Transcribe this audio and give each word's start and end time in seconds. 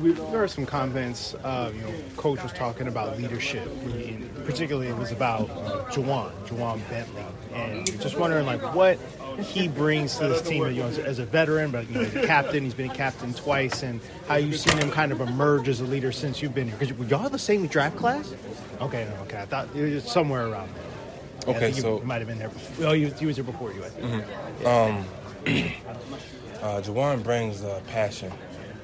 We, 0.00 0.12
there 0.12 0.42
are 0.42 0.48
some 0.48 0.64
comments. 0.64 1.34
Uh, 1.34 1.70
you 1.74 1.82
know, 1.82 1.92
coach 2.16 2.42
was 2.42 2.52
talking 2.52 2.88
about 2.88 3.18
leadership. 3.18 3.66
And 3.84 4.34
particularly, 4.46 4.88
it 4.88 4.96
was 4.96 5.12
about 5.12 5.50
uh, 5.50 5.84
Ja'Whaun, 5.90 6.32
Ja'Whaun 6.46 6.80
Bentley, 6.88 7.22
and 7.52 8.00
just 8.00 8.16
wondering 8.16 8.46
like 8.46 8.74
what 8.74 8.98
he 9.42 9.68
brings 9.68 10.16
to 10.18 10.28
this 10.28 10.42
team. 10.42 10.64
You 10.66 10.82
know, 10.82 10.86
as, 10.86 10.98
as 10.98 11.18
a 11.18 11.26
veteran, 11.26 11.70
but 11.70 11.88
you 11.88 11.96
know, 11.96 12.00
as 12.02 12.16
a 12.16 12.26
captain, 12.26 12.64
he's 12.64 12.74
been 12.74 12.90
a 12.90 12.94
captain 12.94 13.34
twice, 13.34 13.82
and 13.82 14.00
how 14.26 14.36
you've 14.36 14.58
seen 14.58 14.78
him 14.78 14.90
kind 14.90 15.12
of 15.12 15.20
emerge 15.20 15.68
as 15.68 15.80
a 15.80 15.84
leader 15.84 16.12
since 16.12 16.40
you've 16.40 16.54
been 16.54 16.68
here. 16.68 16.76
Because 16.78 17.10
y'all 17.10 17.28
the 17.28 17.38
same 17.38 17.66
draft 17.66 17.96
class? 17.96 18.32
Okay, 18.80 19.04
no, 19.04 19.22
okay, 19.24 19.38
I 19.38 19.44
thought 19.44 19.68
it 19.74 19.94
was 19.94 20.04
somewhere 20.04 20.46
around 20.46 20.70
there. 20.74 21.56
Okay, 21.56 21.68
yeah, 21.70 21.76
you 21.76 21.82
so 21.82 22.00
might 22.00 22.18
have 22.18 22.28
been 22.28 22.38
there. 22.38 22.48
Before. 22.48 22.96
You, 22.96 23.12
you 23.20 23.26
was 23.26 23.36
here 23.36 23.44
before 23.44 23.72
you. 23.72 23.84
I 23.84 23.88
think. 23.88 24.24
Mm-hmm. 24.62 25.04
uh, 26.62 26.80
Ja'Whaun 26.80 27.22
brings 27.22 27.62
uh, 27.62 27.80
passion 27.86 28.30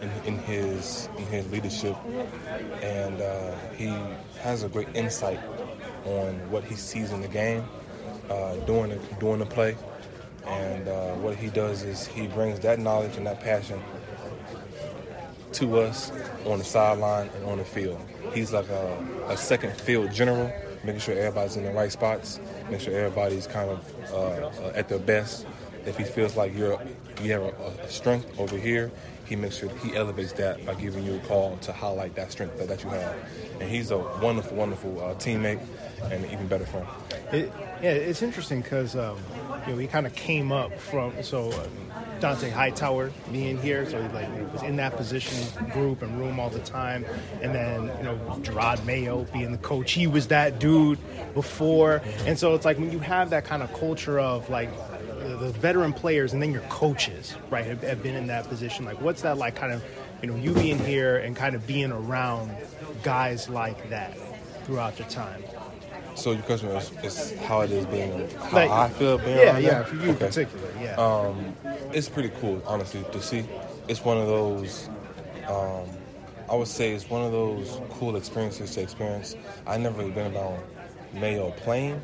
in, 0.00 0.10
in 0.24 0.38
his 0.38 1.08
in 1.18 1.24
his 1.26 1.50
leadership, 1.50 1.96
and 2.82 3.20
uh, 3.20 3.54
he 3.76 3.94
has 4.40 4.62
a 4.62 4.68
great 4.68 4.88
insight 4.94 5.40
on 6.04 6.34
what 6.50 6.64
he 6.64 6.74
sees 6.74 7.12
in 7.12 7.20
the 7.20 7.28
game 7.28 7.64
uh, 8.30 8.56
during 8.66 8.90
the, 8.90 8.98
during 9.18 9.38
the 9.38 9.46
play, 9.46 9.76
and 10.46 10.88
uh, 10.88 11.14
what 11.14 11.36
he 11.36 11.48
does 11.48 11.82
is 11.82 12.06
he 12.06 12.26
brings 12.28 12.60
that 12.60 12.78
knowledge 12.78 13.16
and 13.16 13.26
that 13.26 13.40
passion 13.40 13.80
to 15.52 15.78
us 15.78 16.12
on 16.44 16.58
the 16.58 16.64
sideline 16.64 17.30
and 17.34 17.44
on 17.44 17.58
the 17.58 17.64
field. 17.64 18.00
He's 18.34 18.52
like 18.52 18.68
a, 18.68 19.24
a 19.28 19.36
second 19.36 19.72
field 19.80 20.12
general, 20.12 20.52
making 20.84 21.00
sure 21.00 21.14
everybody's 21.14 21.56
in 21.56 21.64
the 21.64 21.72
right 21.72 21.90
spots, 21.90 22.40
making 22.64 22.80
sure 22.80 22.94
everybody's 22.94 23.46
kind 23.46 23.70
of 23.70 24.12
uh, 24.12 24.16
uh, 24.16 24.72
at 24.74 24.88
their 24.88 24.98
best. 24.98 25.46
If 25.86 25.96
he 25.96 26.04
feels 26.04 26.36
like 26.36 26.54
you're 26.54 26.80
you 27.22 27.32
have 27.32 27.42
a, 27.42 27.82
a 27.82 27.88
strength 27.88 28.38
over 28.38 28.56
here, 28.56 28.90
he 29.26 29.36
makes 29.36 29.56
sure 29.58 29.68
he 29.78 29.96
elevates 29.96 30.32
that 30.34 30.64
by 30.64 30.74
giving 30.74 31.04
you 31.04 31.16
a 31.16 31.18
call 31.20 31.56
to 31.58 31.72
highlight 31.72 32.14
that 32.14 32.32
strength 32.32 32.58
that, 32.58 32.68
that 32.68 32.82
you 32.82 32.90
have. 32.90 33.16
And 33.60 33.70
he's 33.70 33.90
a 33.90 33.98
wonderful, 33.98 34.56
wonderful 34.56 35.00
uh, 35.00 35.14
teammate 35.14 35.60
and 36.04 36.24
an 36.24 36.30
even 36.30 36.46
better 36.46 36.66
friend. 36.66 36.86
It, 37.32 37.52
yeah, 37.82 37.90
it's 37.90 38.22
interesting 38.22 38.62
because 38.62 38.96
um, 38.96 39.18
you 39.66 39.72
know 39.72 39.76
we 39.76 39.86
kind 39.86 40.06
of 40.06 40.14
came 40.14 40.52
up 40.52 40.78
from 40.78 41.22
so 41.22 41.50
uh, 41.50 41.66
Dont'a 42.20 42.50
Hightower 42.50 43.12
being 43.30 43.60
here, 43.60 43.88
so 43.88 44.00
he 44.00 44.08
like 44.08 44.32
he 44.34 44.42
was 44.44 44.62
in 44.62 44.76
that 44.76 44.96
position 44.96 45.36
group 45.72 46.02
and 46.02 46.18
room 46.18 46.40
all 46.40 46.48
the 46.48 46.60
time, 46.60 47.04
and 47.42 47.54
then 47.54 47.90
you 47.98 48.04
know 48.04 48.16
Jerod 48.42 48.84
Mayo 48.84 49.24
being 49.32 49.52
the 49.52 49.58
coach, 49.58 49.92
he 49.92 50.06
was 50.06 50.28
that 50.28 50.58
dude 50.58 50.98
before, 51.34 52.00
and 52.24 52.38
so 52.38 52.54
it's 52.54 52.64
like 52.64 52.78
when 52.78 52.90
you 52.90 53.00
have 53.00 53.30
that 53.30 53.44
kind 53.44 53.62
of 53.62 53.72
culture 53.74 54.18
of 54.18 54.48
like 54.48 54.70
the, 55.36 55.52
veteran 55.52 55.92
players 55.92 56.32
and 56.32 56.42
then 56.42 56.52
your 56.52 56.62
coaches, 56.62 57.34
right, 57.50 57.64
have, 57.64 57.82
have 57.82 58.02
been 58.02 58.14
in 58.14 58.26
that 58.28 58.48
position. 58.48 58.84
Like, 58.84 59.00
what's 59.00 59.22
that 59.22 59.38
like? 59.38 59.54
Kind 59.54 59.72
of, 59.72 59.84
you 60.22 60.28
know, 60.28 60.36
you 60.36 60.52
being 60.52 60.78
here 60.78 61.18
and 61.18 61.34
kind 61.36 61.54
of 61.54 61.66
being 61.66 61.92
around 61.92 62.54
guys 63.02 63.48
like 63.48 63.88
that 63.90 64.16
throughout 64.64 64.98
your 64.98 65.08
time. 65.08 65.42
So 66.14 66.32
your 66.32 66.42
question 66.42 66.70
is, 66.70 66.90
is 67.04 67.38
how 67.40 67.60
it 67.60 67.70
is 67.70 67.84
being, 67.86 68.28
how 68.30 68.56
Like, 68.56 68.70
I 68.70 68.88
feel 68.88 69.18
being 69.18 69.36
yeah, 69.36 69.58
yeah, 69.58 69.82
for 69.84 69.96
you 69.96 70.10
in 70.10 70.16
particular, 70.16 70.68
yeah. 70.80 70.94
Um, 70.94 71.54
it's 71.92 72.08
pretty 72.08 72.30
cool, 72.40 72.62
honestly, 72.66 73.04
to 73.12 73.20
see. 73.20 73.44
It's 73.86 74.02
one 74.02 74.16
of 74.16 74.26
those, 74.26 74.88
um, 75.46 75.84
I 76.50 76.56
would 76.56 76.68
say 76.68 76.92
it's 76.92 77.10
one 77.10 77.22
of 77.22 77.32
those 77.32 77.80
cool 77.90 78.16
experiences 78.16 78.70
to 78.72 78.82
experience. 78.82 79.36
I 79.66 79.76
never 79.76 79.98
really 79.98 80.12
been 80.12 80.32
about 80.32 80.58
Mayo 81.12 81.50
playing, 81.50 82.00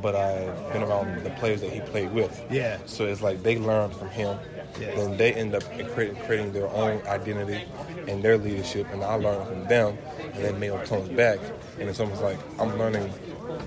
but 0.00 0.14
I've 0.16 0.72
been 0.72 0.82
around 0.82 1.22
the 1.24 1.30
players 1.30 1.60
that 1.60 1.70
he 1.72 1.80
played 1.80 2.12
with. 2.12 2.44
Yeah. 2.50 2.78
So 2.86 3.06
it's 3.06 3.22
like 3.22 3.42
they 3.42 3.58
learned 3.58 3.94
from 3.94 4.08
him. 4.10 4.38
Yeah. 4.80 4.94
Then 4.94 5.16
they 5.16 5.32
end 5.32 5.54
up 5.54 5.64
creating, 5.94 6.16
creating 6.24 6.52
their 6.52 6.68
own 6.68 7.02
identity 7.06 7.64
and 8.08 8.22
their 8.22 8.38
leadership, 8.38 8.86
and 8.92 9.02
I 9.02 9.14
learn 9.14 9.44
from 9.46 9.64
them. 9.66 9.98
And 10.34 10.44
then 10.44 10.60
Mayo 10.60 10.84
comes 10.86 11.08
back, 11.08 11.38
and 11.78 11.88
it's 11.88 12.00
almost 12.00 12.22
like 12.22 12.38
I'm 12.58 12.78
learning 12.78 13.10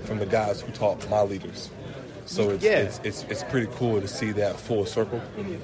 from 0.04 0.18
the 0.18 0.26
guys 0.26 0.60
who 0.62 0.72
taught 0.72 1.08
my 1.10 1.22
leaders. 1.22 1.70
So 2.26 2.50
it's, 2.50 2.64
Yeah. 2.64 2.78
it's, 2.78 3.00
it's, 3.04 3.22
it's 3.24 3.44
pretty 3.44 3.70
cool 3.74 4.00
to 4.00 4.08
see 4.08 4.32
that 4.32 4.58
full 4.58 4.86
circle. 4.86 5.20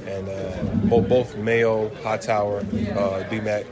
And 0.07 0.29
uh, 0.29 0.63
both, 0.89 1.09
both 1.09 1.37
Mayo, 1.37 1.89
Hightower, 2.03 2.59
uh, 2.59 3.25
DMAC, 3.31 3.65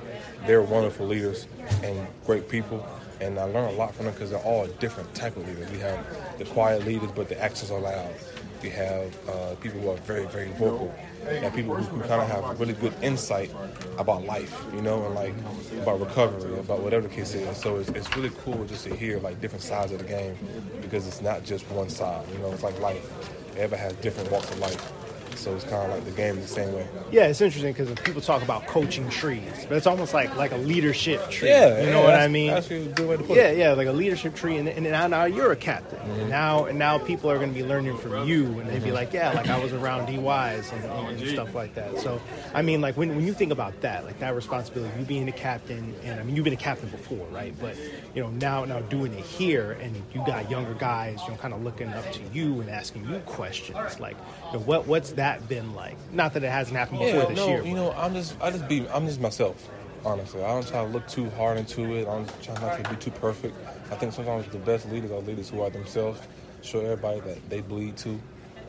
they're 0.46 0.62
wonderful 0.62 1.06
leaders 1.06 1.46
and 1.82 2.06
great 2.26 2.48
people. 2.48 2.86
And 3.20 3.38
I 3.38 3.44
learn 3.44 3.74
a 3.74 3.76
lot 3.76 3.94
from 3.94 4.04
them 4.06 4.14
because 4.14 4.30
they're 4.30 4.38
all 4.40 4.66
different 4.66 5.12
type 5.14 5.36
of 5.36 5.46
leaders. 5.46 5.70
We 5.70 5.78
have 5.78 6.38
the 6.38 6.44
quiet 6.44 6.84
leaders, 6.84 7.10
but 7.12 7.28
the 7.28 7.42
actions 7.42 7.70
are 7.70 7.80
loud. 7.80 8.14
We 8.62 8.70
have 8.70 9.16
uh, 9.28 9.54
people 9.56 9.80
who 9.80 9.90
are 9.90 9.96
very, 9.98 10.26
very 10.26 10.50
vocal. 10.52 10.94
and 11.26 11.54
people 11.54 11.74
who, 11.74 11.84
who 11.84 12.08
kind 12.08 12.22
of 12.22 12.28
have 12.28 12.60
really 12.60 12.74
good 12.74 12.94
insight 13.02 13.50
about 13.98 14.24
life, 14.24 14.64
you 14.74 14.80
know, 14.82 15.04
and 15.06 15.14
like 15.14 15.34
about 15.82 16.00
recovery, 16.00 16.58
about 16.58 16.80
whatever 16.80 17.08
the 17.08 17.14
case 17.14 17.34
is. 17.34 17.56
So 17.56 17.76
it's, 17.76 17.88
it's 17.90 18.16
really 18.16 18.30
cool 18.44 18.64
just 18.64 18.84
to 18.84 18.94
hear 18.96 19.18
like 19.20 19.40
different 19.40 19.62
sides 19.62 19.92
of 19.92 19.98
the 19.98 20.04
game 20.04 20.36
because 20.80 21.06
it's 21.06 21.20
not 21.20 21.44
just 21.44 21.68
one 21.70 21.88
side, 21.88 22.26
you 22.32 22.38
know, 22.38 22.52
it's 22.52 22.62
like 22.62 22.78
life. 22.80 23.28
Everybody 23.56 23.82
has 23.82 23.92
different 23.94 24.30
walks 24.30 24.50
of 24.50 24.58
life. 24.58 24.92
So 25.38 25.54
it's 25.54 25.64
kind 25.64 25.84
of 25.84 25.90
like 25.90 26.04
the 26.04 26.10
game 26.10 26.36
the 26.40 26.48
same 26.48 26.72
way. 26.72 26.86
Yeah, 27.12 27.26
it's 27.28 27.40
interesting 27.40 27.72
because 27.72 27.92
people 28.00 28.20
talk 28.20 28.42
about 28.42 28.66
coaching 28.66 29.08
trees, 29.08 29.66
but 29.68 29.76
it's 29.76 29.86
almost 29.86 30.12
like 30.12 30.34
like 30.36 30.50
a 30.50 30.56
leadership 30.56 31.30
tree. 31.30 31.48
Yeah, 31.48 31.78
you 31.78 31.86
yeah, 31.86 31.92
know 31.92 32.02
what 32.02 32.14
I 32.14 32.26
mean. 32.26 32.50
that's 32.50 32.70
a 32.70 32.84
good 32.86 33.08
way 33.08 33.16
to 33.16 33.22
put 33.22 33.36
yeah, 33.36 33.48
it. 33.48 33.58
yeah, 33.58 33.72
like 33.72 33.86
a 33.86 33.92
leadership 33.92 34.34
tree, 34.34 34.56
and, 34.56 34.68
and 34.68 34.84
now, 34.84 35.06
now 35.06 35.24
you're 35.24 35.52
a 35.52 35.56
captain. 35.56 36.00
Mm-hmm. 36.00 36.20
And 36.20 36.30
now 36.30 36.64
and 36.64 36.78
now 36.78 36.98
people 36.98 37.30
are 37.30 37.36
going 37.36 37.50
to 37.50 37.54
be 37.54 37.64
learning 37.64 37.98
from 37.98 38.26
you, 38.26 38.46
and 38.58 38.68
they'd 38.68 38.82
be 38.82 38.90
like, 38.90 39.12
yeah, 39.12 39.32
like 39.32 39.48
I 39.48 39.62
was 39.62 39.72
around 39.72 40.08
DYs 40.08 40.72
and, 40.72 40.84
and, 40.84 41.20
and 41.20 41.30
stuff 41.30 41.54
like 41.54 41.74
that. 41.76 41.98
So 42.00 42.20
I 42.52 42.62
mean, 42.62 42.80
like 42.80 42.96
when 42.96 43.10
when 43.14 43.24
you 43.24 43.32
think 43.32 43.52
about 43.52 43.80
that, 43.82 44.04
like 44.04 44.18
that 44.18 44.34
responsibility, 44.34 44.92
you 44.98 45.04
being 45.04 45.28
a 45.28 45.32
captain, 45.32 45.94
and 46.02 46.18
I 46.18 46.24
mean 46.24 46.34
you've 46.34 46.44
been 46.44 46.52
a 46.52 46.56
captain 46.56 46.88
before, 46.88 47.26
right? 47.28 47.54
But 47.60 47.76
you 48.14 48.22
know 48.22 48.30
now 48.30 48.64
now 48.64 48.80
doing 48.80 49.12
it 49.14 49.24
here, 49.24 49.72
and 49.80 49.94
you 50.12 50.24
got 50.26 50.50
younger 50.50 50.74
guys, 50.74 51.20
you 51.24 51.30
know, 51.30 51.36
kind 51.36 51.54
of 51.54 51.62
looking 51.62 51.88
up 51.88 52.10
to 52.12 52.20
you 52.32 52.60
and 52.60 52.68
asking 52.68 53.08
you 53.08 53.20
questions, 53.20 54.00
like 54.00 54.16
you 54.46 54.58
know, 54.58 54.64
what 54.64 54.86
what's 54.86 55.12
that 55.12 55.27
been 55.48 55.74
like? 55.74 55.96
Not 56.12 56.32
that 56.34 56.42
it 56.44 56.50
hasn't 56.50 56.76
happened 56.76 57.00
before 57.00 57.20
Yeah, 57.22 57.26
this 57.28 57.36
no, 57.36 57.48
year. 57.48 57.62
you 57.64 57.74
know, 57.74 57.92
I'm 57.92 58.14
just, 58.14 58.36
I 58.40 58.50
just 58.50 58.66
be, 58.68 58.88
I'm 58.88 59.06
just 59.06 59.20
myself. 59.20 59.68
Honestly, 60.04 60.42
I 60.42 60.48
don't 60.48 60.66
try 60.66 60.84
to 60.84 60.88
look 60.90 61.06
too 61.08 61.28
hard 61.30 61.58
into 61.58 61.94
it. 61.96 62.06
I'm 62.08 62.26
trying 62.42 62.60
not 62.60 62.82
to 62.82 62.90
be 62.90 62.96
too 62.96 63.10
perfect. 63.10 63.54
I 63.90 63.96
think 63.96 64.12
sometimes 64.12 64.46
the 64.52 64.58
best 64.58 64.88
leaders 64.90 65.10
are 65.10 65.18
leaders 65.20 65.48
who 65.50 65.60
are 65.62 65.70
themselves, 65.70 66.20
show 66.62 66.80
everybody 66.80 67.20
that 67.20 67.50
they 67.50 67.60
bleed 67.60 67.96
too, 67.96 68.20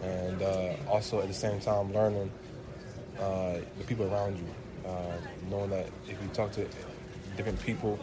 and 0.01 0.41
uh, 0.41 0.73
also 0.89 1.21
at 1.21 1.27
the 1.27 1.33
same 1.33 1.59
time 1.59 1.93
learning 1.93 2.31
uh, 3.19 3.57
the 3.77 3.83
people 3.85 4.11
around 4.11 4.37
you, 4.37 4.89
uh, 4.89 5.17
knowing 5.49 5.69
that 5.69 5.87
if 6.07 6.21
you 6.21 6.27
talk 6.33 6.51
to 6.53 6.67
different 7.39 7.61
people 7.65 7.97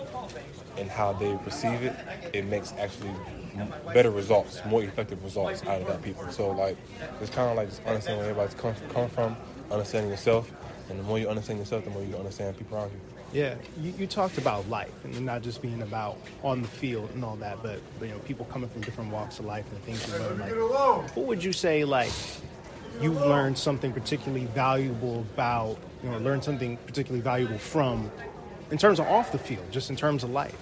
and 0.78 0.90
how 0.90 1.12
they 1.12 1.36
perceive 1.44 1.82
it, 1.82 1.94
it 2.32 2.46
makes 2.46 2.72
actually 2.78 3.10
better 3.92 4.10
results, 4.10 4.62
more 4.64 4.82
effective 4.82 5.22
results 5.22 5.62
out 5.64 5.82
of 5.82 5.86
that 5.86 6.02
people. 6.02 6.26
So 6.30 6.50
like, 6.52 6.76
it's 7.20 7.28
kind 7.30 7.50
of 7.50 7.56
like 7.56 7.68
just 7.68 7.84
understanding 7.84 8.20
where 8.20 8.30
everybody's 8.30 8.58
come, 8.58 8.74
come 8.94 9.10
from, 9.10 9.36
understanding 9.70 10.10
yourself, 10.10 10.50
And 10.88 10.98
the 10.98 11.02
more 11.02 11.18
you 11.18 11.28
understand 11.28 11.58
yourself, 11.58 11.84
the 11.84 11.90
more 11.90 12.02
you 12.02 12.16
understand 12.16 12.56
people 12.56 12.76
around 12.76 12.92
you. 12.92 13.00
Yeah, 13.32 13.56
you, 13.80 13.92
you 13.98 14.06
talked 14.06 14.38
about 14.38 14.68
life 14.68 14.92
and 15.04 15.26
not 15.26 15.42
just 15.42 15.60
being 15.60 15.82
about 15.82 16.16
on 16.44 16.62
the 16.62 16.68
field 16.68 17.10
and 17.14 17.24
all 17.24 17.36
that, 17.36 17.60
but 17.62 17.80
you 18.00 18.08
know, 18.08 18.18
people 18.20 18.46
coming 18.46 18.68
from 18.68 18.82
different 18.82 19.10
walks 19.10 19.40
of 19.40 19.46
life 19.46 19.64
and 19.70 19.82
things 19.82 20.06
you 20.06 20.14
learn. 20.14 20.38
Like, 20.38 21.16
what 21.16 21.26
would 21.26 21.42
you 21.42 21.52
say, 21.52 21.84
like, 21.84 22.12
you've 23.00 23.20
learned 23.20 23.58
something 23.58 23.92
particularly 23.92 24.46
valuable 24.46 25.20
about, 25.34 25.76
you 26.04 26.10
know, 26.10 26.18
learned 26.18 26.44
something 26.44 26.76
particularly 26.86 27.20
valuable 27.20 27.58
from, 27.58 28.10
in 28.70 28.78
terms 28.78 28.98
of 28.98 29.06
off 29.06 29.32
the 29.32 29.38
field, 29.38 29.70
just 29.70 29.90
in 29.90 29.96
terms 29.96 30.24
of 30.24 30.30
life? 30.30 30.56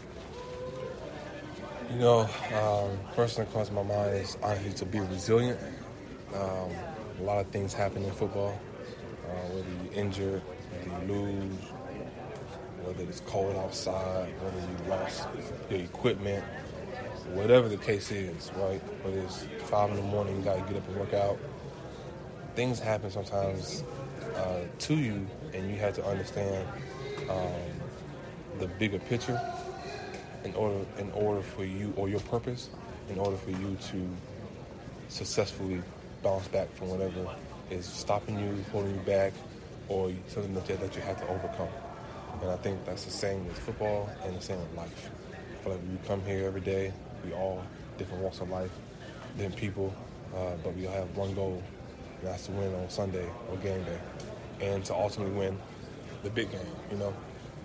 You 1.90 1.98
know, 2.00 2.20
um, 2.54 2.98
first 3.14 3.36
thing 3.36 3.44
that 3.44 3.52
comes 3.52 3.68
to 3.68 3.74
my 3.74 3.82
mind 3.82 4.14
is 4.16 4.36
honestly 4.42 4.72
to 4.72 4.84
be 4.84 5.00
resilient. 5.00 5.60
Um, 6.34 6.70
a 7.20 7.22
lot 7.22 7.38
of 7.40 7.46
things 7.48 7.72
happen 7.72 8.02
in 8.02 8.10
football, 8.10 8.58
uh, 9.28 9.32
whether 9.52 9.68
you 9.68 9.90
injure, 9.92 10.42
whether 10.70 11.06
you 11.06 11.14
lose, 11.14 11.60
whether 12.84 13.04
it's 13.04 13.20
cold 13.20 13.56
outside, 13.56 14.32
whether 14.42 14.58
you 14.58 14.90
lost 14.90 15.28
your 15.70 15.80
equipment, 15.80 16.44
whatever 17.32 17.68
the 17.68 17.76
case 17.76 18.10
is, 18.10 18.50
right? 18.56 18.80
Whether 19.04 19.20
it's 19.20 19.46
five 19.64 19.90
in 19.90 19.96
the 19.96 20.02
morning, 20.02 20.36
you 20.36 20.42
got 20.42 20.54
to 20.56 20.72
get 20.72 20.82
up 20.82 20.88
and 20.88 20.96
work 20.96 21.14
out. 21.14 21.38
Things 22.56 22.78
happen 22.78 23.10
sometimes 23.10 23.84
uh, 24.36 24.60
to 24.80 24.94
you, 24.94 25.26
and 25.52 25.70
you 25.70 25.76
have 25.76 25.94
to 25.94 26.04
understand 26.04 26.66
um, 27.30 27.52
the 28.58 28.66
bigger 28.66 28.98
picture 28.98 29.40
in 30.44 30.54
order 30.54 30.84
in 30.98 31.10
order 31.12 31.42
for 31.42 31.64
you 31.64 31.92
or 31.96 32.08
your 32.08 32.20
purpose, 32.20 32.70
in 33.08 33.18
order 33.18 33.36
for 33.36 33.50
you 33.50 33.76
to 33.90 34.08
successfully 35.08 35.82
bounce 36.22 36.48
back 36.48 36.72
from 36.74 36.88
whatever 36.88 37.28
is 37.70 37.86
stopping 37.86 38.38
you, 38.38 38.64
holding 38.72 38.94
you 38.94 39.00
back, 39.00 39.32
or 39.88 40.12
something 40.28 40.54
that 40.54 40.68
you, 40.68 40.76
that 40.76 40.94
you 40.94 41.02
have 41.02 41.18
to 41.18 41.28
overcome. 41.28 41.68
And 42.40 42.50
I 42.50 42.56
think 42.56 42.84
that's 42.84 43.04
the 43.04 43.10
same 43.10 43.46
with 43.46 43.58
football 43.58 44.10
and 44.24 44.36
the 44.36 44.40
same 44.40 44.58
with 44.58 44.74
life. 44.74 45.10
I 45.32 45.64
feel 45.64 45.72
like 45.72 45.82
we 45.82 46.08
come 46.08 46.22
here 46.24 46.46
every 46.46 46.60
day. 46.60 46.92
We 47.24 47.32
all 47.32 47.62
different 47.96 48.22
walks 48.22 48.40
of 48.40 48.50
life, 48.50 48.70
different 49.36 49.56
people, 49.56 49.94
uh, 50.34 50.52
but 50.62 50.74
we 50.74 50.86
all 50.86 50.92
have 50.92 51.16
one 51.16 51.34
goal, 51.34 51.62
and 52.18 52.28
that's 52.28 52.46
to 52.46 52.52
win 52.52 52.74
on 52.74 52.90
Sunday 52.90 53.26
or 53.50 53.56
game 53.58 53.82
day, 53.84 53.98
and 54.60 54.84
to 54.84 54.94
ultimately 54.94 55.34
win 55.34 55.58
the 56.22 56.30
big 56.30 56.50
game. 56.50 56.60
You 56.90 56.98
know, 56.98 57.14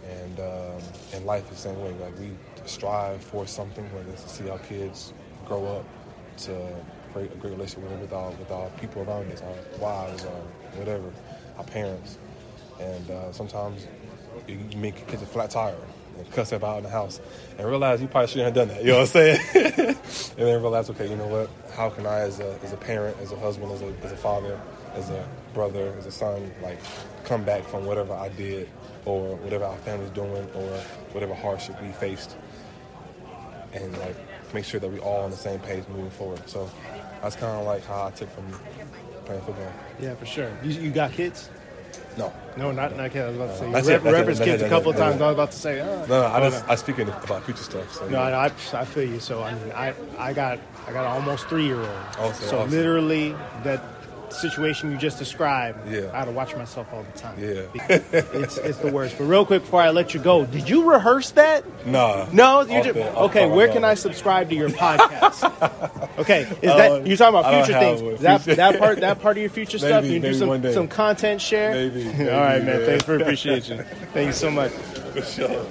and 0.09 0.39
um, 0.39 0.81
and 1.13 1.25
life 1.25 1.43
is 1.45 1.49
the 1.63 1.69
same 1.69 1.81
way. 1.81 1.93
Like 2.01 2.17
we 2.19 2.31
strive 2.65 3.23
for 3.23 3.47
something, 3.47 3.85
whether 3.93 4.09
it's 4.11 4.23
to 4.23 4.29
see 4.29 4.49
our 4.49 4.59
kids 4.59 5.13
grow 5.45 5.65
up 5.65 5.85
to 6.39 6.75
create 7.13 7.31
a 7.31 7.35
great 7.35 7.51
relationship 7.51 7.99
with, 7.99 8.13
our 8.13 8.31
with 8.31 8.51
our 8.51 8.69
people 8.81 9.03
around 9.03 9.31
us, 9.31 9.41
our 9.41 9.79
wives, 9.79 10.23
or 10.25 10.41
whatever, 10.75 11.11
our 11.57 11.63
parents, 11.63 12.17
and 12.79 13.11
uh, 13.11 13.31
sometimes 13.31 13.87
you 14.47 14.59
make 14.77 15.07
kids 15.07 15.21
a 15.21 15.25
flat 15.25 15.49
tire 15.49 15.75
and 16.17 16.31
cuss 16.31 16.49
them 16.49 16.63
out 16.63 16.77
in 16.77 16.83
the 16.83 16.89
house 16.89 17.19
and 17.57 17.67
realize 17.67 18.01
you 18.01 18.07
probably 18.07 18.27
shouldn't 18.27 18.55
have 18.55 18.67
done 18.67 18.67
that. 18.67 18.83
You 18.83 18.91
know 18.91 18.99
what 18.99 19.01
I'm 19.01 19.07
saying? 19.07 19.39
and 19.55 20.47
then 20.47 20.61
realize, 20.61 20.89
okay, 20.89 21.09
you 21.09 21.15
know 21.15 21.27
what? 21.27 21.49
How 21.73 21.89
can 21.89 22.05
I, 22.05 22.19
as 22.19 22.39
a, 22.39 22.59
as 22.63 22.73
a 22.73 22.77
parent, 22.77 23.17
as 23.21 23.31
a 23.31 23.39
husband, 23.39 23.71
as 23.71 23.81
a, 23.81 23.93
as 24.03 24.11
a 24.11 24.17
father, 24.17 24.59
as 24.95 25.09
a 25.09 25.27
brother, 25.53 25.93
as 25.97 26.05
a 26.05 26.11
son, 26.11 26.51
like 26.61 26.79
come 27.25 27.43
back 27.43 27.63
from 27.63 27.85
whatever 27.85 28.13
I 28.13 28.29
did 28.29 28.69
or 29.05 29.35
whatever 29.37 29.65
our 29.65 29.77
family's 29.77 30.09
doing 30.11 30.47
or 30.55 30.77
whatever 31.11 31.33
hardship 31.33 31.81
we 31.81 31.89
faced 31.89 32.37
and 33.73 33.97
like 33.99 34.15
make 34.53 34.65
sure 34.65 34.79
that 34.79 34.91
we 34.91 34.99
all 34.99 35.21
on 35.21 35.31
the 35.31 35.37
same 35.37 35.59
page 35.59 35.83
moving 35.89 36.09
forward. 36.09 36.41
So 36.49 36.69
that's 37.21 37.35
kind 37.35 37.57
of 37.59 37.65
like 37.65 37.85
how 37.85 38.07
I 38.07 38.11
took 38.11 38.29
from 38.31 38.45
playing 39.25 39.41
football. 39.41 39.71
Yeah, 39.99 40.15
for 40.15 40.25
sure. 40.25 40.51
You, 40.63 40.81
you 40.81 40.91
got 40.91 41.11
kids? 41.11 41.49
No. 42.17 42.33
No, 42.57 42.71
not 42.71 42.97
not 42.97 43.11
kids. 43.11 43.23
I 43.23 43.27
was 43.27 43.35
about 43.35 43.49
to 43.51 43.57
say. 43.57 43.65
You 43.65 43.71
it, 43.71 43.75
rep- 43.75 44.03
that's 44.03 44.13
reference 44.13 44.39
No, 44.39 44.45
no, 44.45 44.51
kids 44.51 44.63
a 44.63 44.69
couple 44.69 44.91
of 44.91 44.97
times. 44.97 45.21
I 45.21 45.27
was 45.27 45.33
about 45.33 45.51
to 45.51 45.57
say. 45.57 45.81
Oh, 45.81 46.05
No, 46.07 46.21
no, 46.21 46.25
I, 46.25 46.49
just, 46.49 46.69
I 46.69 46.75
speak 46.75 46.99
in 46.99 47.07
about 47.09 47.43
future 47.43 47.63
stuff. 47.63 47.93
So, 47.93 48.09
No, 48.09 48.27
yeah. 48.27 48.37
I, 48.37 48.45
I 48.45 48.85
feel 48.85 49.03
you. 49.03 49.19
So 49.19 49.43
I 49.43 49.53
mean, 49.53 49.71
I 49.71 49.93
I 50.17 50.33
got 50.33 50.59
I 50.87 50.91
got 50.91 51.05
an 51.05 51.11
almost 51.11 51.47
three 51.47 51.65
year 51.65 51.79
old. 51.79 51.89
Awesome, 52.17 52.47
so 52.47 52.59
awesome. 52.59 52.71
literally 52.71 53.35
that 53.63 53.81
situation 54.33 54.91
you 54.91 54.97
just 54.97 55.17
described. 55.19 55.89
Yeah. 55.91 56.09
I 56.13 56.19
had 56.19 56.25
to 56.25 56.31
watch 56.31 56.55
myself 56.55 56.87
all 56.93 57.03
the 57.13 57.19
time. 57.19 57.37
Yeah. 57.39 57.63
it's 58.33 58.57
it's 58.57 58.77
the 58.79 58.91
worst. 58.91 59.17
But 59.17 59.25
real 59.25 59.45
quick 59.45 59.61
before 59.63 59.81
I 59.81 59.89
let 59.91 60.13
you 60.13 60.19
go, 60.19 60.45
did 60.45 60.69
you 60.69 60.89
rehearse 60.91 61.31
that? 61.31 61.63
Nah. 61.85 62.27
No, 62.31 62.61
you 62.61 62.77
Off 62.77 62.83
just 62.83 62.93
the- 62.95 63.13
off 63.15 63.29
okay. 63.29 63.47
Where 63.49 63.67
can 63.67 63.83
I 63.83 63.93
subscribe 63.95 64.49
to 64.49 64.55
your 64.55 64.69
podcast? 64.69 66.17
okay, 66.19 66.41
is 66.43 66.59
that 66.61 66.91
uh, 66.91 66.95
you're 67.05 67.17
talking 67.17 67.39
about 67.39 67.65
future 67.65 67.79
things? 67.79 68.01
Is 68.01 68.19
that 68.21 68.43
that 68.45 68.79
part 68.79 68.99
that 69.01 69.21
part 69.21 69.37
of 69.37 69.41
your 69.41 69.49
future 69.49 69.77
stuff? 69.79 70.03
Maybe- 70.03 70.15
You 70.15 70.19
do 70.19 70.27
maybe 70.27 70.37
some 70.39 70.47
one 70.49 70.61
day. 70.61 70.73
some 70.73 70.87
content 70.87 71.41
share. 71.41 71.71
Maybe, 71.71 72.07
All 72.29 72.39
right, 72.41 72.63
man. 72.63 72.79
yeah. 72.81 72.85
Thanks 72.85 73.03
for 73.05 73.15
appreciation. 73.15 73.83
Thank 74.13 74.27
you 74.27 74.33
so 74.33 74.49
much. 74.51 74.71
For 74.71 75.21
sure. 75.23 75.65